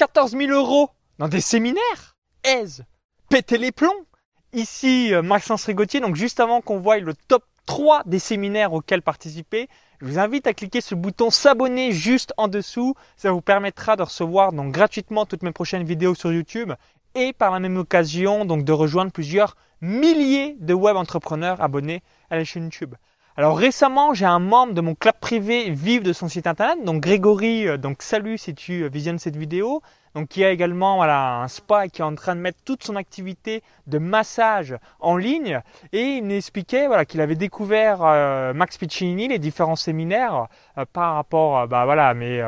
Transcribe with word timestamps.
14 0.00 0.34
000 0.34 0.50
euros 0.50 0.88
dans 1.18 1.28
des 1.28 1.42
séminaires 1.42 2.16
Aise 2.42 2.86
Péter 3.28 3.58
les 3.58 3.70
plombs 3.70 4.06
Ici, 4.54 5.12
euh, 5.12 5.20
Maxence 5.20 5.66
Rigotier, 5.66 6.00
donc 6.00 6.16
juste 6.16 6.40
avant 6.40 6.62
qu'on 6.62 6.78
voie 6.78 6.98
le 7.00 7.12
top 7.12 7.44
3 7.66 8.04
des 8.06 8.18
séminaires 8.18 8.72
auxquels 8.72 9.02
participer, 9.02 9.68
je 10.00 10.06
vous 10.06 10.18
invite 10.18 10.46
à 10.46 10.54
cliquer 10.54 10.80
sur 10.80 10.96
le 10.96 11.02
bouton 11.02 11.28
s'abonner 11.28 11.92
juste 11.92 12.32
en 12.38 12.48
dessous. 12.48 12.94
Ça 13.18 13.30
vous 13.30 13.42
permettra 13.42 13.96
de 13.96 14.02
recevoir 14.02 14.54
donc 14.54 14.72
gratuitement 14.72 15.26
toutes 15.26 15.42
mes 15.42 15.52
prochaines 15.52 15.84
vidéos 15.84 16.14
sur 16.14 16.32
YouTube 16.32 16.72
et 17.14 17.34
par 17.34 17.50
la 17.50 17.60
même 17.60 17.76
occasion 17.76 18.46
donc 18.46 18.64
de 18.64 18.72
rejoindre 18.72 19.12
plusieurs 19.12 19.54
milliers 19.82 20.56
de 20.60 20.72
web 20.72 20.96
entrepreneurs 20.96 21.60
abonnés 21.60 22.02
à 22.30 22.36
la 22.36 22.44
chaîne 22.44 22.64
YouTube. 22.64 22.94
Alors 23.36 23.56
récemment, 23.56 24.12
j'ai 24.12 24.26
un 24.26 24.40
membre 24.40 24.74
de 24.74 24.80
mon 24.80 24.96
club 24.96 25.14
privé 25.20 25.70
Vive 25.70 26.02
de 26.02 26.12
son 26.12 26.26
site 26.26 26.48
internet, 26.48 26.84
donc 26.84 27.00
Grégory, 27.00 27.68
euh, 27.68 27.76
donc 27.76 28.02
salut 28.02 28.36
si 28.36 28.56
tu 28.56 28.82
euh, 28.82 28.88
visionnes 28.88 29.20
cette 29.20 29.36
vidéo, 29.36 29.82
donc 30.16 30.26
qui 30.26 30.44
a 30.44 30.50
également 30.50 30.96
voilà, 30.96 31.36
un 31.36 31.46
spa 31.46 31.86
qui 31.86 32.02
est 32.02 32.04
en 32.04 32.16
train 32.16 32.34
de 32.34 32.40
mettre 32.40 32.58
toute 32.64 32.82
son 32.82 32.96
activité 32.96 33.62
de 33.86 33.98
massage 33.98 34.76
en 34.98 35.16
ligne. 35.16 35.60
Et 35.92 36.16
il 36.16 36.24
m'expliquait 36.24 36.88
voilà, 36.88 37.04
qu'il 37.04 37.20
avait 37.20 37.36
découvert 37.36 38.00
euh, 38.02 38.52
Max 38.52 38.76
Piccinini, 38.78 39.28
les 39.28 39.38
différents 39.38 39.76
séminaires 39.76 40.48
par, 40.92 41.14
rapport, 41.14 41.68
bah, 41.68 41.84
voilà, 41.84 42.08
à 42.08 42.14
mes, 42.14 42.44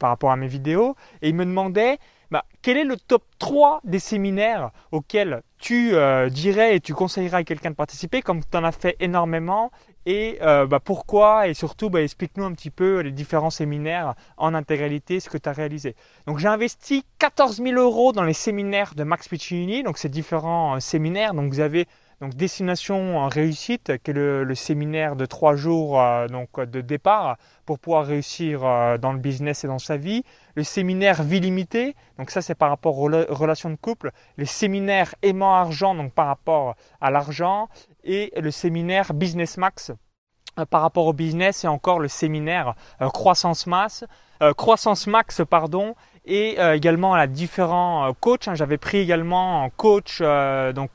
par 0.00 0.10
rapport 0.10 0.32
à 0.32 0.36
mes 0.36 0.48
vidéos. 0.48 0.96
Et 1.22 1.28
il 1.28 1.36
me 1.36 1.44
demandait 1.44 1.98
bah, 2.32 2.44
quel 2.60 2.76
est 2.76 2.84
le 2.84 2.96
top 2.96 3.22
3 3.38 3.82
des 3.84 4.00
séminaires 4.00 4.72
auxquels 4.90 5.42
tu 5.58 5.94
dirais 6.30 6.74
et 6.74 6.80
tu 6.80 6.92
conseillerais 6.92 7.38
à 7.38 7.44
quelqu'un 7.44 7.70
de 7.70 7.76
participer 7.76 8.20
comme 8.20 8.40
tu 8.44 8.56
en 8.56 8.64
as 8.64 8.72
fait 8.72 8.96
énormément 8.98 9.70
et 10.06 10.38
euh, 10.42 10.66
bah, 10.66 10.80
pourquoi 10.80 11.48
et 11.48 11.54
surtout 11.54 11.90
bah, 11.90 12.02
explique-nous 12.02 12.44
un 12.44 12.52
petit 12.52 12.70
peu 12.70 13.00
les 13.00 13.12
différents 13.12 13.50
séminaires 13.50 14.14
en 14.36 14.54
intégralité, 14.54 15.20
ce 15.20 15.30
que 15.30 15.38
tu 15.38 15.48
as 15.48 15.52
réalisé. 15.52 15.96
Donc 16.26 16.38
j'ai 16.38 16.48
investi 16.48 17.04
14 17.18 17.62
000 17.62 17.80
euros 17.80 18.12
dans 18.12 18.24
les 18.24 18.32
séminaires 18.34 18.94
de 18.94 19.04
Max 19.04 19.28
Piccinini, 19.28 19.82
donc 19.82 19.98
ces 19.98 20.08
différents 20.08 20.76
euh, 20.76 20.80
séminaires. 20.80 21.34
Donc 21.34 21.52
vous 21.52 21.60
avez 21.60 21.86
donc 22.20 22.34
Destination 22.34 23.18
en 23.18 23.28
réussite, 23.28 23.98
qui 24.02 24.12
est 24.12 24.14
le, 24.14 24.54
séminaire 24.54 25.16
de 25.16 25.26
trois 25.26 25.56
jours 25.56 26.00
euh, 26.00 26.28
donc, 26.28 26.60
de 26.60 26.80
départ 26.80 27.36
pour 27.66 27.78
pouvoir 27.78 28.06
réussir 28.06 28.60
dans 28.98 29.12
le 29.12 29.18
business 29.18 29.64
et 29.64 29.66
dans 29.66 29.78
sa 29.78 29.96
vie. 29.96 30.22
Le 30.54 30.62
séminaire 30.62 31.22
Vie 31.22 31.40
limitée, 31.40 31.96
donc 32.18 32.30
ça 32.30 32.42
c'est 32.42 32.54
par 32.54 32.68
rapport 32.68 32.98
aux 32.98 33.08
relations 33.08 33.70
de 33.70 33.76
couple. 33.76 34.12
Les 34.36 34.44
séminaires 34.44 35.14
Aimant 35.22 35.54
argent, 35.54 35.94
donc 35.94 36.12
par 36.12 36.26
rapport 36.26 36.76
à 37.00 37.10
l'argent 37.10 37.68
et 38.04 38.32
le 38.36 38.50
séminaire 38.50 39.14
Business 39.14 39.56
Max 39.56 39.90
euh, 39.90 39.94
par 40.70 40.82
rapport 40.82 41.06
au 41.06 41.12
business 41.12 41.64
et 41.64 41.68
encore 41.68 41.98
le 41.98 42.08
séminaire 42.08 42.74
euh, 43.02 43.08
Croissance 43.08 43.66
Max, 43.66 44.04
euh, 44.42 44.52
Croissance 44.52 45.06
Max 45.06 45.42
pardon 45.48 45.94
et 46.26 46.56
également 46.72 47.12
à 47.12 47.26
différents 47.26 48.10
coachs. 48.18 48.48
Hein. 48.48 48.54
J'avais 48.54 48.78
pris 48.78 48.96
également 48.96 49.62
un 49.62 49.68
coach 49.68 50.22
donc 50.74 50.92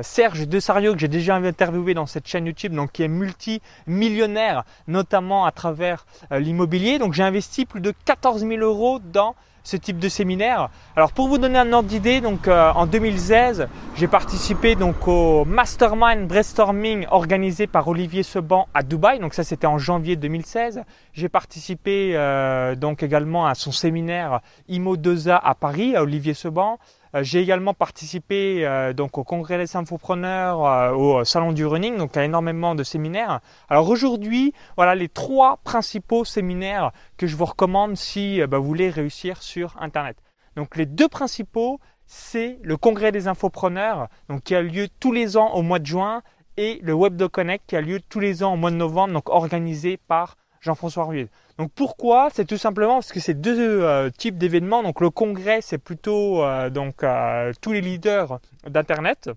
Serge 0.00 0.48
Desario 0.48 0.94
que 0.94 0.98
j'ai 0.98 1.06
déjà 1.06 1.36
interviewé 1.36 1.92
dans 1.92 2.06
cette 2.06 2.26
chaîne 2.26 2.46
YouTube 2.46 2.72
donc 2.72 2.90
qui 2.92 3.02
est 3.02 3.08
multimillionnaire 3.08 4.64
notamment 4.88 5.44
à 5.44 5.52
travers 5.52 6.06
l'immobilier. 6.30 6.98
Donc 6.98 7.12
j'ai 7.12 7.22
investi 7.22 7.66
plus 7.66 7.82
de 7.82 7.92
14 8.06 8.46
000 8.46 8.62
euros 8.62 9.00
dans 9.00 9.34
ce 9.62 9.76
type 9.76 9.98
de 9.98 10.08
séminaire. 10.08 10.70
Alors 10.96 11.12
pour 11.12 11.28
vous 11.28 11.38
donner 11.38 11.58
un 11.58 11.72
ordre 11.72 11.88
d'idée, 11.88 12.20
donc 12.20 12.48
euh, 12.48 12.72
en 12.72 12.86
2016, 12.86 13.68
j'ai 13.96 14.08
participé 14.08 14.74
donc 14.74 15.06
au 15.08 15.44
Mastermind 15.44 16.26
Brainstorming 16.26 17.06
organisé 17.10 17.66
par 17.66 17.88
Olivier 17.88 18.22
Seban 18.22 18.68
à 18.74 18.82
Dubaï. 18.82 19.18
Donc 19.18 19.34
ça 19.34 19.44
c'était 19.44 19.66
en 19.66 19.78
janvier 19.78 20.16
2016. 20.16 20.82
J'ai 21.12 21.28
participé 21.28 22.12
euh, 22.14 22.74
donc 22.74 23.02
également 23.02 23.46
à 23.46 23.54
son 23.54 23.72
séminaire 23.72 24.40
IMO 24.68 24.96
2A 24.96 25.40
à 25.42 25.54
Paris 25.54 25.96
à 25.96 26.02
Olivier 26.02 26.34
Seban. 26.34 26.78
Euh, 27.14 27.22
j'ai 27.22 27.40
également 27.40 27.74
participé 27.74 28.66
euh, 28.66 28.92
donc 28.92 29.18
au 29.18 29.24
congrès 29.24 29.58
des 29.58 29.76
infopreneurs, 29.76 30.64
euh, 30.64 30.92
au 30.92 31.24
salon 31.24 31.52
du 31.52 31.66
running, 31.66 31.96
donc 31.96 32.16
à 32.16 32.24
énormément 32.24 32.74
de 32.74 32.84
séminaires. 32.84 33.40
Alors 33.68 33.88
aujourd'hui, 33.88 34.52
voilà 34.76 34.94
les 34.94 35.08
trois 35.08 35.58
principaux 35.64 36.24
séminaires 36.24 36.92
que 37.16 37.26
je 37.26 37.36
vous 37.36 37.46
recommande 37.46 37.96
si 37.96 38.40
bah, 38.46 38.58
vous 38.58 38.66
voulez 38.66 38.90
réussir 38.90 39.42
sur 39.42 39.76
Internet. 39.80 40.16
Donc 40.56 40.76
les 40.76 40.86
deux 40.86 41.08
principaux, 41.08 41.80
c'est 42.06 42.58
le 42.62 42.76
congrès 42.76 43.12
des 43.12 43.28
infopreneurs, 43.28 44.08
donc 44.28 44.42
qui 44.42 44.54
a 44.54 44.62
lieu 44.62 44.88
tous 45.00 45.12
les 45.12 45.36
ans 45.36 45.52
au 45.54 45.62
mois 45.62 45.78
de 45.78 45.86
juin, 45.86 46.22
et 46.56 46.78
le 46.82 46.92
Web 46.92 47.16
de 47.16 47.26
Connect 47.26 47.64
qui 47.66 47.76
a 47.76 47.80
lieu 47.80 48.00
tous 48.08 48.20
les 48.20 48.42
ans 48.42 48.54
au 48.54 48.56
mois 48.56 48.70
de 48.70 48.76
novembre, 48.76 49.14
donc 49.14 49.30
organisé 49.30 49.96
par 49.96 50.36
Jean-François 50.60 51.04
Ruiz. 51.04 51.28
Donc 51.58 51.72
pourquoi? 51.74 52.28
C'est 52.32 52.44
tout 52.44 52.58
simplement 52.58 52.94
parce 52.94 53.12
que 53.12 53.20
c'est 53.20 53.34
deux 53.34 53.82
euh, 53.82 54.10
types 54.10 54.36
d'événements. 54.36 54.82
Donc 54.82 55.00
le 55.00 55.10
congrès, 55.10 55.60
c'est 55.62 55.78
plutôt 55.78 56.42
euh, 56.42 56.70
donc 56.70 57.02
euh, 57.02 57.52
tous 57.60 57.72
les 57.72 57.80
leaders 57.80 58.38
d'internet 58.66 59.30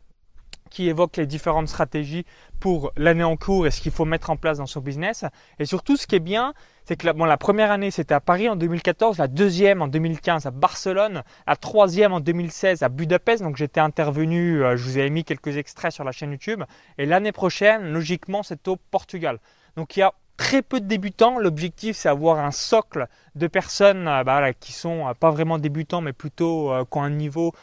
qui 0.70 0.90
évoquent 0.90 1.18
les 1.18 1.28
différentes 1.28 1.68
stratégies 1.68 2.26
pour 2.60 2.92
l'année 2.98 3.24
en 3.24 3.38
cours 3.38 3.68
et 3.68 3.72
ce 3.72 3.80
qu'il 3.80 3.92
faut 3.92 4.06
mettre 4.06 4.32
en 4.32 4.38
place 4.38 4.58
dans 4.58 4.66
son 4.66 4.82
business. 4.82 5.24
Et 5.60 5.66
surtout, 5.66 5.98
ce 5.98 6.08
qui 6.08 6.16
est 6.16 6.20
bien, 6.20 6.56
c'est 6.86 6.96
que 6.96 7.06
la, 7.06 7.14
bon, 7.14 7.26
la 7.26 7.38
première 7.38 7.70
année, 7.70 7.92
c'était 7.92 8.16
à 8.16 8.20
Paris 8.20 8.50
en 8.50 8.56
2014, 8.56 9.20
la 9.20 9.28
deuxième 9.28 9.84
en 9.84 9.88
2015 9.88 10.48
à 10.48 10.52
Barcelone, 10.52 11.22
la 11.46 11.56
troisième 11.56 12.12
en 12.12 12.20
2016 12.20 12.82
à 12.82 12.90
Budapest. 12.90 13.44
Donc 13.44 13.56
j'étais 13.56 13.82
intervenu, 13.82 14.64
je 14.76 14.84
vous 14.84 14.98
ai 14.98 15.10
mis 15.12 15.24
quelques 15.24 15.58
extraits 15.58 15.92
sur 15.92 16.04
la 16.04 16.12
chaîne 16.12 16.32
YouTube. 16.32 16.64
Et 16.98 17.06
l'année 17.06 17.32
prochaine, 17.32 17.94
logiquement, 17.94 18.42
c'est 18.42 18.68
au 18.68 18.76
Portugal. 18.76 19.40
Donc 19.78 19.96
il 19.96 20.00
y 20.00 20.04
a 20.04 20.14
très 20.44 20.62
peu 20.62 20.82
de 20.82 20.86
débutants. 20.86 21.40
L'objectif, 21.40 21.96
c'est 21.96 22.10
avoir 22.10 22.38
un 22.38 22.52
socle 22.52 23.08
de 23.36 23.48
personnes 23.48 24.10
euh, 24.10 24.26
bah, 24.26 24.52
qui 24.52 24.74
sont 24.74 25.08
euh, 25.08 25.14
pas 25.14 25.32
vraiment 25.32 25.58
débutants, 25.58 26.02
mais 26.02 26.12
plutôt 26.12 26.70
euh, 26.70 26.84
qui 26.84 26.98
ont 26.98 27.04
un 27.04 27.10
niveau 27.10 27.54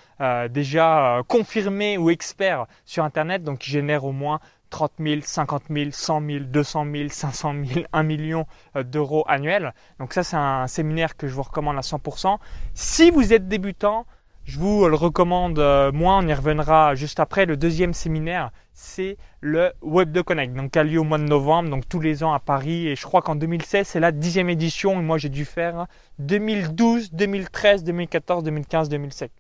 déjà 0.51 1.23
confirmé 1.29 1.97
ou 1.97 2.11
expert 2.11 2.67
sur 2.85 3.05
Internet, 3.05 3.43
donc 3.43 3.61
qui 3.61 3.71
génèrent 3.71 4.05
au 4.05 4.13
moins 4.13 4.41
30 4.69 4.93
000, 4.99 5.21
50 5.23 5.63
000, 5.71 5.91
100 5.93 6.27
000, 6.27 6.45
200 6.45 6.87
000, 6.93 7.09
500 7.09 7.55
000, 7.65 7.87
1 7.91 8.03
million 8.03 8.47
d'euros 8.85 9.25
annuels. 9.29 9.73
Donc 9.99 10.13
ça, 10.13 10.23
c'est 10.23 10.37
un 10.37 10.67
séminaire 10.67 11.17
que 11.17 11.27
je 11.27 11.35
vous 11.35 11.43
recommande 11.43 11.79
à 11.79 11.81
100%. 11.81 12.37
Si 12.75 13.11
vous 13.11 13.33
êtes 13.33 13.49
débutant, 13.49 14.05
je 14.45 14.59
vous 14.59 14.89
le 14.89 14.95
recommande 14.95 15.59
moi, 15.93 16.17
on 16.17 16.27
y 16.27 16.35
reviendra 16.35 16.95
juste 16.95 17.21
après. 17.21 17.47
Le 17.47 17.57
deuxième 17.57 17.95
séminaire, 17.95 18.51
c'est 18.73 19.17
le 19.41 19.73
Web 19.83 20.11
de 20.11 20.23
Connect, 20.23 20.55
donc 20.55 20.73
qui 20.73 20.79
a 20.79 20.85
lieu 20.85 20.99
au 20.99 21.05
mois 21.05 21.19
de 21.19 21.25
novembre, 21.25 21.71
donc 21.71 21.89
tous 21.89 22.01
les 22.01 22.25
ans 22.25 22.33
à 22.33 22.41
Paris. 22.41 22.89
Et 22.89 22.97
je 22.97 23.03
crois 23.03 23.23
qu'en 23.23 23.37
2016, 23.37 23.87
c'est 23.87 24.01
la 24.01 24.13
dixième 24.13 24.49
édition. 24.49 24.99
Et 24.99 25.03
moi, 25.03 25.19
j'ai 25.19 25.29
dû 25.29 25.45
faire 25.45 25.87
2012, 26.19 27.13
2013, 27.13 27.85
2014, 27.85 28.43
2015, 28.43 28.89
2016. 28.89 29.31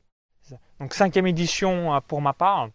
Donc 0.81 0.95
cinquième 0.95 1.27
édition 1.27 1.95
euh, 1.95 2.01
pour 2.07 2.21
ma 2.21 2.33
part. 2.33 2.69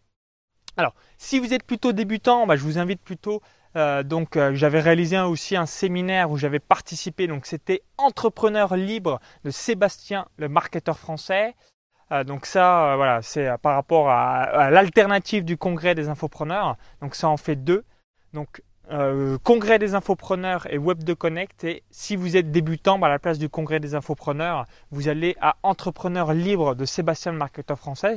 Alors, 0.77 0.93
si 1.17 1.39
vous 1.39 1.53
êtes 1.53 1.63
plutôt 1.63 1.93
débutant, 1.93 2.45
bah, 2.47 2.55
je 2.55 2.63
vous 2.63 2.77
invite 2.77 3.01
plutôt. 3.01 3.41
Euh, 3.77 4.03
donc, 4.03 4.35
euh, 4.35 4.53
j'avais 4.55 4.79
réalisé 4.79 5.19
aussi 5.19 5.55
un 5.55 5.65
séminaire 5.65 6.31
où 6.31 6.37
j'avais 6.37 6.59
participé. 6.59 7.27
Donc, 7.27 7.45
c'était 7.45 7.81
Entrepreneur 7.97 8.75
libre 8.75 9.19
de 9.43 9.51
Sébastien, 9.51 10.27
le 10.37 10.49
marketeur 10.49 10.97
français. 10.97 11.55
Euh, 12.11 12.23
donc 12.23 12.45
ça, 12.45 12.93
euh, 12.93 12.95
voilà, 12.95 13.21
c'est 13.21 13.47
euh, 13.47 13.57
par 13.57 13.75
rapport 13.75 14.09
à, 14.09 14.69
l'alternative 14.69 15.43
du 15.43 15.57
congrès 15.57 15.95
des 15.95 16.09
infopreneurs. 16.09 16.77
Donc 17.01 17.15
ça 17.15 17.29
en 17.29 17.37
fait 17.37 17.55
deux. 17.55 17.83
Donc 18.33 18.61
congrès 19.43 19.79
des 19.79 19.95
infopreneurs 19.95 20.71
et 20.71 20.77
web 20.77 21.03
de 21.03 21.15
connect. 21.15 21.63
Et 21.63 21.81
si 21.89 22.15
vous 22.15 22.37
êtes 22.37 22.51
débutant, 22.51 22.99
bah, 22.99 23.07
à 23.07 23.09
la 23.09 23.17
place 23.17 23.39
du 23.39 23.49
congrès 23.49 23.79
des 23.79 23.95
infopreneurs, 23.95 24.67
vous 24.91 25.07
allez 25.07 25.35
à 25.41 25.55
entrepreneur 25.63 26.33
libre 26.33 26.75
de 26.75 26.85
Sébastien 26.85 27.31
le 27.31 27.39
marketeur 27.39 27.79
français 27.79 28.15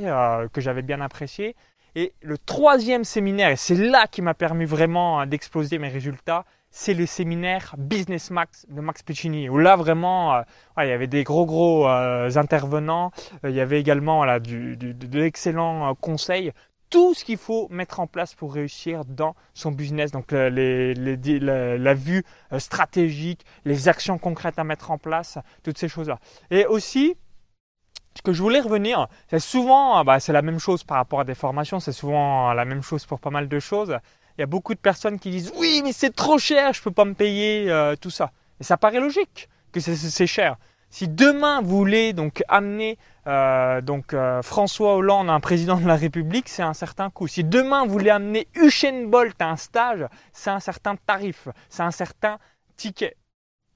que 0.53 0.61
j'avais 0.61 0.83
bien 0.83 1.01
apprécié. 1.01 1.55
Et 1.95 2.13
le 2.21 2.37
troisième 2.37 3.03
séminaire, 3.03 3.49
et 3.49 3.55
c'est 3.55 3.73
là 3.73 4.05
qui 4.05 4.21
m'a 4.21 4.35
permis 4.35 4.65
vraiment 4.65 5.25
d'exploser 5.25 5.79
mes 5.79 5.89
résultats, 5.89 6.45
c'est 6.71 6.93
le 6.93 7.05
séminaire 7.05 7.75
Business 7.77 8.31
Max 8.31 8.65
de 8.69 8.81
Max 8.81 9.01
Piccini, 9.03 9.49
où 9.49 9.57
là 9.57 9.75
vraiment, 9.75 10.35
euh, 10.35 10.41
il 10.79 10.87
y 10.87 10.91
avait 10.91 11.07
des 11.07 11.23
gros 11.23 11.45
gros 11.45 11.87
euh, 11.87 12.29
intervenants, 12.35 13.11
euh, 13.43 13.49
il 13.49 13.55
y 13.55 13.61
avait 13.61 13.79
également 13.79 14.39
du, 14.39 14.77
de 14.77 15.19
l'excellent 15.19 15.95
conseil, 15.95 16.51
tout 16.89 17.13
ce 17.13 17.23
qu'il 17.23 17.37
faut 17.37 17.67
mettre 17.69 17.99
en 17.99 18.07
place 18.07 18.33
pour 18.33 18.53
réussir 18.53 19.05
dans 19.05 19.35
son 19.53 19.71
business, 19.71 20.11
donc 20.11 20.31
les, 20.31 20.93
la, 20.95 21.93
vue 21.93 22.23
stratégique, 22.57 23.45
les 23.63 23.87
actions 23.87 24.17
concrètes 24.17 24.57
à 24.57 24.63
mettre 24.63 24.89
en 24.89 24.97
place, 24.97 25.37
toutes 25.63 25.77
ces 25.77 25.87
choses-là. 25.87 26.19
Et 26.49 26.65
aussi, 26.65 27.15
ce 28.15 28.23
que 28.23 28.33
je 28.33 28.41
voulais 28.41 28.59
revenir, 28.59 29.07
c'est 29.29 29.39
souvent, 29.39 30.03
bah, 30.03 30.19
c'est 30.19 30.33
la 30.33 30.41
même 30.41 30.57
chose 30.57 30.83
par 30.83 30.97
rapport 30.97 31.19
à 31.19 31.25
des 31.25 31.35
formations, 31.35 31.79
c'est 31.79 31.91
souvent 31.91 32.53
la 32.53 32.65
même 32.65 32.81
chose 32.81 33.05
pour 33.05 33.19
pas 33.19 33.29
mal 33.29 33.47
de 33.47 33.59
choses, 33.59 33.95
il 34.39 34.43
y 34.43 34.43
a 34.43 34.45
beaucoup 34.47 34.73
de 34.73 34.79
personnes 34.79 35.19
qui 35.19 35.31
disent 35.31 35.51
oui, 35.57 35.81
mais 35.83 35.91
c'est 35.91 36.15
trop 36.15 36.37
cher, 36.37 36.71
je 36.71 36.79
ne 36.79 36.83
peux 36.85 36.91
pas 36.91 37.03
me 37.03 37.13
payer 37.13 37.69
euh, 37.69 37.97
tout 37.97 38.09
ça. 38.09 38.31
Et 38.61 38.63
ça 38.63 38.77
paraît 38.77 39.01
logique 39.01 39.49
que 39.73 39.81
c'est 39.81 40.27
cher. 40.27 40.55
Si 40.89 41.09
demain 41.09 41.61
vous 41.61 41.75
voulez 41.75 42.13
donc 42.13 42.41
amener 42.47 42.97
euh, 43.27 43.81
donc 43.81 44.13
euh, 44.13 44.41
François 44.41 44.95
Hollande, 44.95 45.29
un 45.29 45.41
président 45.41 45.75
de 45.75 45.85
la 45.85 45.97
République, 45.97 46.47
c'est 46.47 46.63
un 46.63 46.73
certain 46.73 47.09
coût. 47.09 47.27
Si 47.27 47.43
demain 47.43 47.85
vous 47.85 47.91
voulez 47.91 48.11
amener 48.11 48.47
Usain 48.55 49.07
Bolt 49.07 49.35
à 49.41 49.49
un 49.49 49.57
stage, 49.57 50.07
c'est 50.31 50.51
un 50.51 50.61
certain 50.61 50.95
tarif, 50.95 51.49
c'est 51.67 51.83
un 51.83 51.91
certain 51.91 52.39
ticket. 52.77 53.17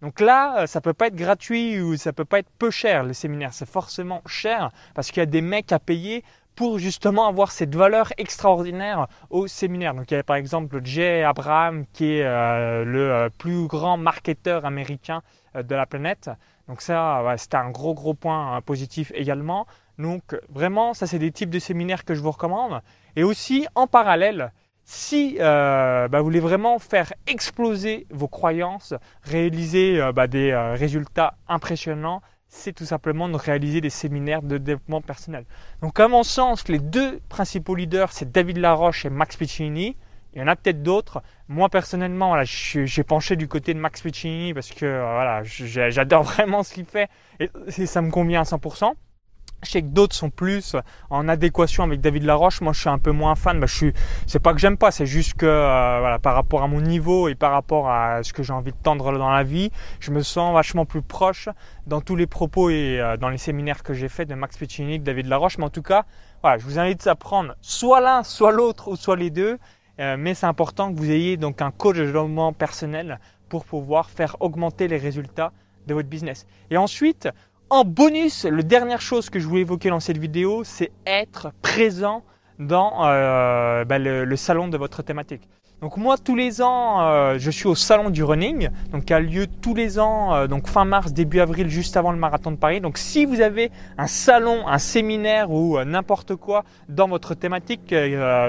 Donc 0.02 0.22
là, 0.22 0.66
ça 0.66 0.80
peut 0.80 0.94
pas 0.94 1.08
être 1.08 1.16
gratuit 1.16 1.82
ou 1.82 1.98
ça 1.98 2.14
peut 2.14 2.26
pas 2.26 2.40
être 2.40 2.52
peu 2.58 2.72
cher. 2.72 3.04
Le 3.04 3.14
séminaire, 3.14 3.54
c'est 3.54 3.70
forcément 3.70 4.22
cher 4.26 4.72
parce 4.96 5.12
qu'il 5.12 5.20
y 5.20 5.24
a 5.24 5.26
des 5.26 5.42
mecs 5.42 5.74
à 5.74 5.80
payer 5.80 6.24
pour 6.56 6.80
justement 6.80 7.28
avoir 7.28 7.52
cette 7.52 7.76
valeur 7.76 8.12
extraordinaire 8.18 9.08
au 9.30 9.48
séminaire. 9.48 9.94
Donc 9.94 10.12
il 10.12 10.16
y 10.16 10.18
a 10.18 10.24
par 10.24 10.36
exemple 10.36 10.80
Jay 10.84 11.24
Abraham 11.24 11.86
qui 11.94 12.18
est 12.18 12.24
euh, 12.24 12.84
le 12.84 13.12
euh, 13.12 13.30
plus 13.38 13.68
grand 13.68 13.98
marketeur 13.98 14.66
américain 14.66 15.22
euh, 15.56 15.64
de 15.64 15.76
la 15.76 15.86
planète. 15.86 16.30
Donc 16.68 16.82
ça, 16.82 17.22
c'était 17.38 17.58
un 17.58 17.72
gros 17.72 17.94
gros 17.94 18.14
point 18.14 18.62
positif 18.62 19.12
également. 19.16 19.68
Donc 19.98 20.24
vraiment, 20.50 20.94
ça 20.94 21.08
c'est 21.08 21.20
des 21.20 21.32
types 21.32 21.50
de 21.50 21.60
séminaires 21.60 22.06
que 22.06 22.16
je 22.16 22.22
vous 22.22 22.32
recommande. 22.32 22.82
Et 23.18 23.24
aussi 23.24 23.68
en 23.76 23.86
parallèle, 23.86 24.54
si 24.86 25.36
bah, 25.40 26.08
vous 26.10 26.24
voulez 26.24 26.40
vraiment 26.40 26.80
faire 26.80 27.12
exploser 27.28 28.08
vos 28.12 28.30
croyances, 28.30 28.94
réaliser 29.24 30.00
bah, 30.16 30.28
des 30.28 30.56
résultats 30.56 31.36
impressionnants, 31.50 32.22
c'est 32.54 32.74
tout 32.74 32.86
simplement 32.86 33.28
de 33.28 33.36
réaliser 33.36 33.82
des 33.82 33.90
séminaires 33.90 34.44
de 34.44 34.58
développement 34.58 35.02
personnel. 35.02 35.44
Donc 35.82 36.00
à 36.00 36.08
mon 36.08 36.24
sens, 36.24 36.68
les 36.68 36.80
deux 36.80 37.20
principaux 37.28 37.76
leaders, 37.76 38.12
c'est 38.14 38.32
David 38.32 38.58
Laroche 38.58 39.06
et 39.06 39.10
Max 39.10 39.36
Piccinini. 39.36 39.98
Il 40.34 40.40
y 40.40 40.44
en 40.44 40.48
a 40.48 40.56
peut-être 40.56 40.82
d'autres. 40.84 41.24
Moi 41.48 41.70
personnellement, 41.70 42.36
j'ai 42.44 43.04
penché 43.04 43.36
du 43.36 43.48
côté 43.48 43.74
de 43.74 43.80
Max 43.80 44.02
Piccinini 44.02 44.54
parce 44.54 44.70
que 44.70 44.86
voilà, 44.86 45.42
j'adore 45.44 46.24
vraiment 46.32 46.64
ce 46.64 46.74
qu'il 46.74 46.86
fait 46.86 47.10
et 47.40 47.50
ça 47.88 48.02
me 48.02 48.12
convient 48.12 48.42
à 48.42 48.44
100%. 48.44 48.94
Je 49.64 49.72
sais 49.72 49.82
que 49.82 49.88
d'autres 49.88 50.16
sont 50.16 50.30
plus 50.30 50.76
en 51.10 51.28
adéquation 51.28 51.84
avec 51.84 52.02
David 52.02 52.24
Laroche. 52.24 52.62
Moi, 52.62 52.74
je 52.74 52.82
suis 52.82 52.90
un 52.90 52.98
peu 52.98 53.12
moins 53.12 53.36
fan. 53.36 53.60
Bah, 53.60 53.68
je 53.68 53.76
suis, 53.76 53.94
c'est 54.28 54.40
pas 54.40 54.54
que 54.54 54.60
j'aime 54.60 54.78
pas, 54.78 54.92
c'est 54.92 55.06
juste 55.06 55.36
que 55.36 55.46
euh, 55.46 55.98
voilà, 56.00 56.20
par 56.20 56.36
rapport 56.36 56.64
à 56.64 56.68
mon 56.68 56.82
niveau 56.82 57.28
et 57.28 57.36
par 57.36 57.52
rapport 57.52 57.90
à 57.90 58.24
ce 58.24 58.34
que 58.34 58.44
j'ai 58.44 58.54
envie 58.54 58.72
de 58.72 58.78
tendre 58.78 59.18
dans 59.18 59.30
la 59.30 59.44
vie, 59.44 59.72
je 60.00 60.12
me 60.12 60.22
sens 60.22 60.54
vachement 60.54 60.86
plus 60.86 61.02
proche 61.02 61.50
dans 61.88 62.02
tous 62.02 62.16
les 62.16 62.28
propos 62.28 62.70
et 62.70 63.00
euh, 63.00 63.18
dans 63.18 63.30
les 63.30 63.38
séminaires 63.38 63.84
que 63.84 63.94
j'ai 63.94 64.10
fait 64.10 64.26
de 64.26 64.36
Max 64.36 64.58
Piccini, 64.58 65.00
de 65.00 65.04
David 65.04 65.28
Laroche. 65.28 65.58
Mais 65.58 65.66
en 65.66 65.70
tout 65.70 65.82
cas, 65.82 66.06
voilà, 66.42 66.58
je 66.58 66.66
vous 66.66 66.80
invite 66.80 67.08
à 67.08 67.16
prendre 67.16 67.56
soit 67.62 68.02
l'un, 68.02 68.24
soit 68.24 68.52
l'autre 68.52 68.90
ou 68.90 68.96
soit 68.96 69.16
les 69.16 69.30
deux. 69.30 69.58
Euh, 70.00 70.16
mais 70.18 70.34
c'est 70.34 70.48
important 70.48 70.92
que 70.92 70.98
vous 70.98 71.12
ayez 71.12 71.38
donc 71.38 71.62
un 71.62 71.72
coach 71.72 71.98
de 71.98 72.06
développement 72.06 72.52
personnel 72.52 73.20
pour 73.48 73.66
pouvoir 73.66 74.10
faire 74.10 74.36
augmenter 74.40 74.88
les 74.88 74.98
résultats 74.98 75.52
de 75.86 75.94
votre 75.94 76.10
business. 76.10 76.48
Et 76.72 76.78
ensuite, 76.78 77.30
en 77.74 77.86
bonus, 77.86 78.46
la 78.46 78.62
dernière 78.62 79.02
chose 79.02 79.32
que 79.32 79.40
je 79.40 79.48
voulais 79.48 79.62
évoquer 79.62 79.90
dans 79.90 80.00
cette 80.00 80.20
vidéo, 80.20 80.64
c'est 80.64 80.92
être 81.08 81.52
présent 81.64 82.22
dans 82.60 83.08
euh, 83.08 83.84
bah, 83.84 83.98
le, 83.98 84.36
salon 84.36 84.68
de 84.68 84.78
votre 84.78 85.02
thématique. 85.02 85.50
Donc 85.82 85.98
moi, 85.98 86.20
tous 86.20 86.36
les 86.36 86.62
ans, 86.62 87.02
euh, 87.02 87.38
je 87.40 87.50
suis 87.50 87.66
au 87.66 87.74
salon 87.74 88.12
du 88.12 88.24
running, 88.24 88.70
donc 88.92 89.06
qui 89.06 89.14
a 89.14 89.20
lieu 89.20 89.48
tous 89.48 89.74
les 89.74 89.98
ans, 89.98 90.36
euh, 90.36 90.46
donc 90.46 90.68
fin 90.68 90.86
mars, 90.86 91.14
début 91.14 91.40
avril, 91.40 91.68
juste 91.68 91.98
avant 91.98 92.12
le 92.12 92.20
marathon 92.20 92.52
de 92.52 92.58
Paris. 92.58 92.80
Donc 92.80 93.00
si 93.00 93.26
vous 93.26 93.42
avez 93.42 93.72
un 93.98 94.06
salon, 94.06 94.68
un 94.68 94.78
séminaire 94.78 95.50
ou 95.50 95.84
n'importe 95.84 96.36
quoi 96.36 96.66
dans 96.90 97.08
votre 97.08 97.34
thématique, 97.34 97.92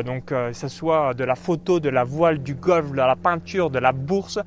donc 0.04 0.26
que 0.26 0.52
ce 0.52 0.68
soit 0.68 1.14
de 1.14 1.24
la 1.24 1.34
photo, 1.34 1.80
de 1.80 1.88
la 1.88 2.04
voile, 2.04 2.42
du 2.42 2.54
golf, 2.54 2.90
de 2.90 2.96
la 2.96 3.16
peinture, 3.16 3.70
de 3.70 3.78
la 3.78 3.92
bourse, 3.92 4.38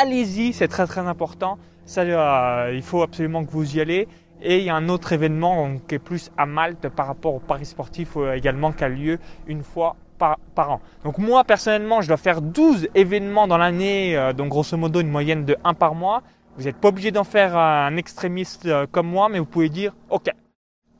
allez-y, 0.00 0.52
c'est 0.52 0.68
très 0.68 0.86
très 0.86 1.02
important. 1.06 1.58
Euh, 1.98 2.72
il 2.74 2.82
faut 2.82 3.02
absolument 3.02 3.44
que 3.44 3.50
vous 3.50 3.76
y 3.76 3.80
allez. 3.80 4.08
Et 4.42 4.58
il 4.58 4.64
y 4.64 4.70
a 4.70 4.74
un 4.74 4.88
autre 4.88 5.12
événement 5.12 5.76
qui 5.86 5.96
est 5.96 5.98
plus 5.98 6.30
à 6.38 6.46
Malte 6.46 6.88
par 6.88 7.06
rapport 7.06 7.34
au 7.34 7.40
Paris 7.40 7.66
sportif 7.66 8.16
euh, 8.16 8.32
également 8.32 8.72
qui 8.72 8.84
a 8.84 8.88
lieu 8.88 9.18
une 9.46 9.62
fois 9.62 9.96
par, 10.18 10.38
an. 10.56 10.80
Donc 11.04 11.18
moi 11.18 11.44
personnellement, 11.44 12.00
je 12.02 12.08
dois 12.08 12.16
faire 12.16 12.40
12 12.40 12.88
événements 12.94 13.46
dans 13.46 13.58
l'année, 13.58 14.16
euh, 14.16 14.32
donc 14.32 14.48
grosso 14.48 14.76
modo 14.76 15.00
une 15.00 15.10
moyenne 15.10 15.44
de 15.44 15.56
1 15.64 15.74
par 15.74 15.94
mois. 15.94 16.22
Vous 16.56 16.64
n'êtes 16.64 16.76
pas 16.76 16.88
obligé 16.88 17.10
d'en 17.10 17.24
faire 17.24 17.56
un 17.56 17.96
extrémiste 17.96 18.68
comme 18.90 19.06
moi, 19.06 19.28
mais 19.30 19.38
vous 19.38 19.46
pouvez 19.46 19.68
dire, 19.68 19.94
ok, 20.10 20.30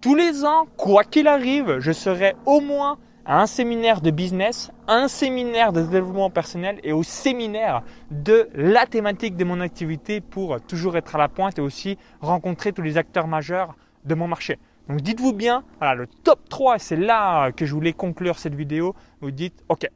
tous 0.00 0.14
les 0.14 0.44
ans, 0.44 0.67
quoi 0.76 1.05
qu'il 1.05 1.26
arrive, 1.26 1.81
je 1.81 1.93
serai 1.93 2.35
au 2.47 2.61
moins 2.61 2.99
à 3.25 3.40
un 3.40 3.46
séminaire 3.46 4.00
de 4.00 4.11
business, 4.11 4.70
un 4.88 5.08
séminaire 5.08 5.72
de 5.72 5.82
développement 5.82 6.31
personnel 6.31 6.81
et 6.82 6.93
au 6.93 7.02
séminaire 7.02 7.82
de 8.11 8.49
la 8.55 8.87
thématique 8.87 9.37
de 9.37 9.44
mon 9.44 9.61
activité 9.61 10.20
pour 10.20 10.61
toujours 10.61 10.96
être 10.96 11.14
à 11.14 11.19
la 11.19 11.28
pointe 11.28 11.58
et 11.58 11.62
aussi 11.62 11.99
rencontrer 12.20 12.72
tous 12.72 12.82
les 12.82 12.96
acteurs 12.96 13.26
majeurs 13.26 13.76
de 14.05 14.14
mon 14.14 14.26
marché. 14.26 14.58
Donc 14.88 15.02
dites-vous 15.02 15.32
bien, 15.32 15.62
voilà, 15.78 15.94
le 15.94 16.06
top 16.06 16.49
3, 16.49 16.78
c'est 16.78 16.96
là 16.96 17.52
que 17.52 17.67
je 17.67 17.75
voulais 17.75 17.93
conclure 17.93 18.38
cette 18.38 18.55
vidéo. 18.55 18.94
Vous 19.20 19.31
dites, 19.31 19.62
OK, 19.69 19.87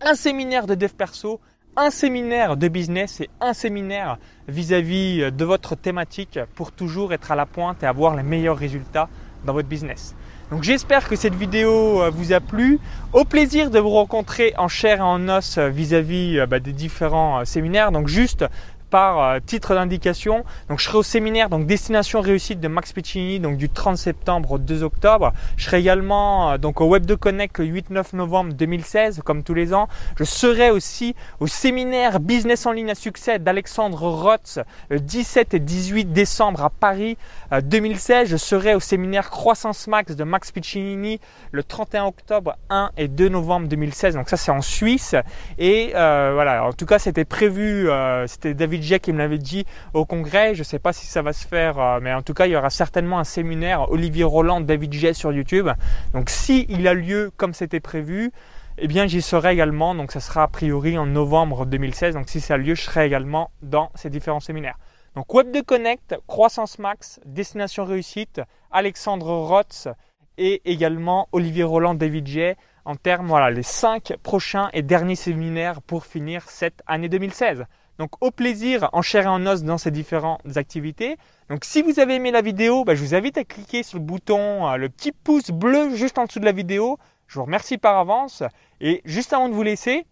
un 0.00 0.14
séminaire 0.14 0.66
de 0.66 0.74
dev 0.74 0.92
perso, 0.92 1.40
un 1.76 1.90
séminaire 1.90 2.56
de 2.56 2.66
business 2.66 3.20
et 3.20 3.30
un 3.40 3.52
séminaire 3.52 4.18
vis-à-vis 4.48 5.30
de 5.30 5.44
votre 5.44 5.76
thématique 5.76 6.40
pour 6.56 6.72
toujours 6.72 7.12
être 7.12 7.30
à 7.30 7.36
la 7.36 7.46
pointe 7.46 7.82
et 7.84 7.86
avoir 7.86 8.16
les 8.16 8.24
meilleurs 8.24 8.56
résultats 8.56 9.08
dans 9.44 9.52
votre 9.52 9.68
business. 9.68 10.16
Donc 10.50 10.62
j'espère 10.62 11.08
que 11.08 11.16
cette 11.16 11.34
vidéo 11.34 12.02
euh, 12.02 12.10
vous 12.10 12.32
a 12.32 12.40
plu. 12.40 12.78
Au 13.12 13.24
plaisir 13.24 13.70
de 13.70 13.78
vous 13.78 13.90
rencontrer 13.90 14.54
en 14.56 14.68
chair 14.68 14.98
et 14.98 15.02
en 15.02 15.28
os 15.28 15.58
euh, 15.58 15.68
vis-à-vis 15.68 16.38
euh, 16.38 16.46
bah, 16.46 16.58
des 16.58 16.72
différents 16.72 17.44
séminaires. 17.44 17.92
Donc 17.92 18.08
juste 18.08 18.46
par 18.90 19.20
euh, 19.20 19.38
titre 19.44 19.74
d'indication. 19.74 20.44
Donc 20.68 20.78
je 20.78 20.84
serai 20.84 20.98
au 20.98 21.02
séminaire 21.02 21.48
donc 21.48 21.66
destination 21.66 22.20
réussite 22.20 22.60
de 22.60 22.68
Max 22.68 22.92
Piccini 22.92 23.40
donc 23.40 23.56
du 23.56 23.68
30 23.68 23.96
septembre 23.96 24.52
au 24.52 24.58
2 24.58 24.82
octobre. 24.82 25.32
Je 25.56 25.64
serai 25.64 25.80
également 25.80 26.52
euh, 26.52 26.58
donc 26.58 26.80
au 26.80 26.86
Web 26.86 27.06
de 27.06 27.14
Connect 27.14 27.58
le 27.58 27.66
8-9 27.66 28.16
novembre 28.16 28.52
2016 28.54 29.22
comme 29.24 29.42
tous 29.42 29.54
les 29.54 29.74
ans. 29.74 29.88
Je 30.16 30.24
serai 30.24 30.70
aussi 30.70 31.14
au 31.40 31.46
séminaire 31.46 32.20
Business 32.20 32.66
en 32.66 32.72
ligne 32.72 32.90
à 32.90 32.94
succès 32.94 33.38
d'Alexandre 33.38 34.08
Rotz 34.08 34.60
le 34.88 35.00
17 35.00 35.54
et 35.54 35.58
18 35.58 36.12
décembre 36.12 36.64
à 36.64 36.70
Paris 36.70 37.16
2016. 37.62 38.28
Euh, 38.28 38.30
je 38.30 38.36
serai 38.36 38.74
au 38.74 38.80
séminaire 38.80 39.30
Croissance 39.30 39.86
Max 39.86 40.16
de 40.16 40.24
Max 40.24 40.52
Piccinini 40.52 41.20
le 41.52 41.62
31 41.62 42.04
octobre 42.04 42.56
1 42.70 42.90
et 42.96 43.08
2 43.08 43.28
novembre 43.28 43.68
2016. 43.68 44.14
Donc 44.14 44.28
ça 44.28 44.36
c'est 44.36 44.50
en 44.50 44.62
Suisse 44.62 45.14
et 45.58 45.90
voilà. 45.92 46.64
En 46.64 46.72
tout 46.72 46.86
cas 46.86 46.98
c'était 46.98 47.24
prévu. 47.24 47.88
c'était 48.26 48.54
David 48.54 48.77
David 48.78 49.00
qui 49.00 49.12
me 49.12 49.18
l'avait 49.18 49.38
dit 49.38 49.64
au 49.94 50.04
congrès. 50.04 50.54
Je 50.54 50.60
ne 50.60 50.64
sais 50.64 50.78
pas 50.78 50.92
si 50.92 51.06
ça 51.06 51.22
va 51.22 51.32
se 51.32 51.46
faire, 51.46 51.78
euh, 51.78 51.98
mais 52.00 52.12
en 52.12 52.22
tout 52.22 52.34
cas, 52.34 52.46
il 52.46 52.52
y 52.52 52.56
aura 52.56 52.70
certainement 52.70 53.18
un 53.18 53.24
séminaire 53.24 53.90
Olivier 53.90 54.24
Roland, 54.24 54.60
David 54.60 54.92
J 54.92 55.14
sur 55.14 55.32
YouTube. 55.32 55.68
Donc, 56.12 56.30
si 56.30 56.66
il 56.68 56.86
a 56.88 56.94
lieu 56.94 57.30
comme 57.36 57.54
c'était 57.54 57.80
prévu, 57.80 58.30
eh 58.78 58.86
bien, 58.86 59.06
j'y 59.06 59.22
serai 59.22 59.52
également. 59.52 59.94
Donc, 59.94 60.12
ça 60.12 60.20
sera 60.20 60.44
a 60.44 60.48
priori 60.48 60.96
en 60.98 61.06
novembre 61.06 61.66
2016. 61.66 62.14
Donc, 62.14 62.28
si 62.28 62.40
ça 62.40 62.54
a 62.54 62.56
lieu, 62.56 62.74
je 62.74 62.82
serai 62.82 63.06
également 63.06 63.50
dans 63.62 63.90
ces 63.94 64.10
différents 64.10 64.40
séminaires. 64.40 64.78
Donc, 65.14 65.32
Web 65.34 65.50
de 65.50 65.60
Connect, 65.60 66.16
Croissance 66.26 66.78
Max, 66.78 67.20
Destination 67.24 67.84
Réussite, 67.84 68.40
Alexandre 68.70 69.30
Rotz 69.30 69.88
et 70.36 70.62
également 70.70 71.28
Olivier 71.32 71.64
Roland, 71.64 71.94
David 71.94 72.26
J 72.26 72.40
en 72.88 72.96
termes, 72.96 73.26
voilà, 73.26 73.50
les 73.50 73.62
cinq 73.62 74.14
prochains 74.22 74.70
et 74.72 74.80
derniers 74.80 75.14
séminaires 75.14 75.82
pour 75.82 76.06
finir 76.06 76.48
cette 76.48 76.82
année 76.86 77.10
2016. 77.10 77.66
Donc 77.98 78.10
au 78.20 78.30
plaisir 78.30 78.88
en 78.92 79.02
chair 79.02 79.24
et 79.24 79.28
en 79.28 79.44
os 79.46 79.62
dans 79.62 79.78
ces 79.78 79.90
différentes 79.90 80.40
activités. 80.56 81.16
Donc 81.50 81.64
si 81.64 81.82
vous 81.82 81.98
avez 81.98 82.14
aimé 82.14 82.30
la 82.30 82.42
vidéo, 82.42 82.84
bah, 82.84 82.94
je 82.94 83.02
vous 83.02 83.14
invite 83.14 83.38
à 83.38 83.44
cliquer 83.44 83.82
sur 83.82 83.98
le 83.98 84.04
bouton, 84.04 84.68
euh, 84.68 84.76
le 84.76 84.88
petit 84.88 85.12
pouce 85.12 85.50
bleu 85.50 85.94
juste 85.96 86.18
en 86.18 86.26
dessous 86.26 86.40
de 86.40 86.44
la 86.44 86.52
vidéo. 86.52 86.98
Je 87.26 87.38
vous 87.38 87.44
remercie 87.44 87.76
par 87.76 87.96
avance. 87.98 88.42
Et 88.80 89.02
juste 89.04 89.32
avant 89.32 89.48
de 89.48 89.54
vous 89.54 89.62
laisser, 89.62 90.06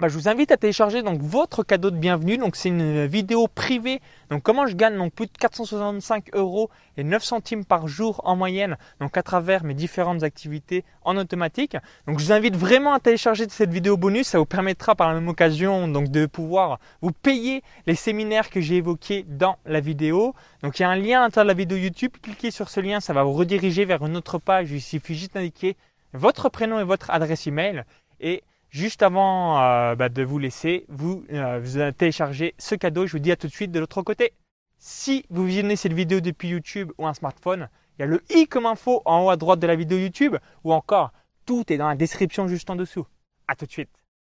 bah, 0.00 0.08
je 0.08 0.14
vous 0.14 0.28
invite 0.28 0.50
à 0.50 0.56
télécharger 0.56 1.02
donc 1.02 1.20
votre 1.20 1.62
cadeau 1.62 1.90
de 1.90 1.96
bienvenue. 1.98 2.38
Donc 2.38 2.56
c'est 2.56 2.70
une 2.70 3.04
vidéo 3.04 3.48
privée. 3.48 4.00
Donc 4.30 4.42
comment 4.42 4.66
je 4.66 4.74
gagne 4.74 4.96
donc 4.96 5.12
plus 5.12 5.26
de 5.26 5.32
465 5.38 6.30
euros 6.32 6.70
et 6.96 7.04
9 7.04 7.22
centimes 7.22 7.66
par 7.66 7.86
jour 7.86 8.22
en 8.24 8.34
moyenne. 8.34 8.78
Donc 9.00 9.18
à 9.18 9.22
travers 9.22 9.62
mes 9.62 9.74
différentes 9.74 10.22
activités 10.22 10.84
en 11.02 11.18
automatique. 11.18 11.76
Donc 12.06 12.18
je 12.18 12.24
vous 12.24 12.32
invite 12.32 12.56
vraiment 12.56 12.94
à 12.94 12.98
télécharger 12.98 13.44
cette 13.50 13.70
vidéo 13.70 13.98
bonus. 13.98 14.28
Ça 14.28 14.38
vous 14.38 14.46
permettra 14.46 14.94
par 14.94 15.08
la 15.08 15.14
même 15.20 15.28
occasion 15.28 15.86
donc 15.86 16.08
de 16.08 16.24
pouvoir 16.24 16.78
vous 17.02 17.12
payer 17.12 17.62
les 17.86 17.94
séminaires 17.94 18.48
que 18.48 18.62
j'ai 18.62 18.76
évoqués 18.76 19.26
dans 19.28 19.58
la 19.66 19.80
vidéo. 19.80 20.34
Donc 20.62 20.78
il 20.78 20.82
y 20.82 20.86
a 20.86 20.88
un 20.88 20.96
lien 20.96 21.20
à 21.20 21.24
l'intérieur 21.24 21.44
de 21.44 21.50
la 21.50 21.54
vidéo 21.54 21.76
YouTube. 21.76 22.12
Cliquez 22.22 22.50
sur 22.50 22.70
ce 22.70 22.80
lien, 22.80 23.00
ça 23.00 23.12
va 23.12 23.22
vous 23.22 23.34
rediriger 23.34 23.84
vers 23.84 24.02
une 24.06 24.16
autre 24.16 24.38
page. 24.38 24.70
Il 24.70 24.80
suffit 24.80 25.14
juste 25.14 25.34
d'indiquer 25.34 25.76
votre 26.14 26.48
prénom 26.48 26.80
et 26.80 26.84
votre 26.84 27.10
adresse 27.10 27.46
email 27.46 27.84
et 28.20 28.42
Juste 28.70 29.02
avant 29.02 29.60
euh, 29.60 29.96
bah, 29.96 30.08
de 30.08 30.22
vous 30.22 30.38
laisser, 30.38 30.86
vous, 30.88 31.24
euh, 31.32 31.60
vous 31.60 31.92
téléchargez 31.92 32.54
ce 32.58 32.76
cadeau. 32.76 33.06
Je 33.06 33.12
vous 33.12 33.18
dis 33.18 33.32
à 33.32 33.36
tout 33.36 33.48
de 33.48 33.52
suite 33.52 33.72
de 33.72 33.80
l'autre 33.80 34.02
côté. 34.02 34.32
Si 34.78 35.26
vous 35.28 35.44
visionnez 35.44 35.76
cette 35.76 35.92
vidéo 35.92 36.20
depuis 36.20 36.48
YouTube 36.48 36.92
ou 36.96 37.06
un 37.06 37.14
smartphone, 37.14 37.68
il 37.98 38.02
y 38.02 38.04
a 38.04 38.06
le 38.06 38.22
i 38.30 38.46
comme 38.46 38.66
info 38.66 39.02
en 39.04 39.24
haut 39.24 39.30
à 39.30 39.36
droite 39.36 39.58
de 39.58 39.66
la 39.66 39.76
vidéo 39.76 39.98
YouTube 39.98 40.36
ou 40.64 40.72
encore 40.72 41.12
tout 41.46 41.70
est 41.72 41.76
dans 41.76 41.88
la 41.88 41.96
description 41.96 42.46
juste 42.46 42.70
en 42.70 42.76
dessous. 42.76 43.06
À 43.48 43.56
tout 43.56 43.66
de 43.66 43.72
suite. 43.72 43.99